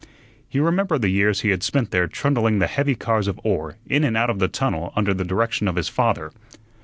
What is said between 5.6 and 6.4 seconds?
of his father.